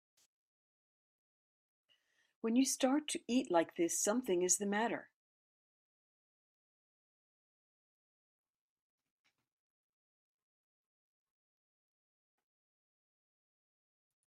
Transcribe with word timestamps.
When 2.41 2.55
you 2.55 2.65
start 2.65 3.07
to 3.09 3.19
eat 3.27 3.51
like 3.51 3.75
this 3.75 3.99
something 4.03 4.41
is 4.41 4.57
the 4.57 4.65
matter. 4.65 5.09